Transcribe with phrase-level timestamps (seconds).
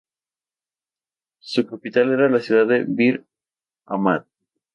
[1.41, 3.23] Su capital era la ciudad de Bir
[3.85, 4.25] Ahmad.